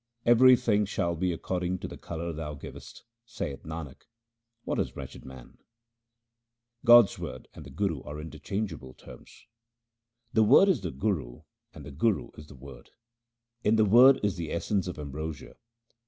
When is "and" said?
7.53-7.63, 11.75-11.85